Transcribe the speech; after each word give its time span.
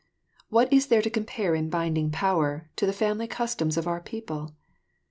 What 0.49 0.73
is 0.73 0.87
there 0.87 1.03
to 1.03 1.11
compare 1.11 1.53
in 1.53 1.69
binding 1.69 2.09
power 2.09 2.71
to 2.77 2.87
the 2.87 2.91
family 2.91 3.27
customs 3.27 3.77
of 3.77 3.85
our 3.87 4.01
people? 4.01 4.55